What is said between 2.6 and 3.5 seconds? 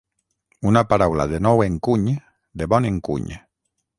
de bon encuny.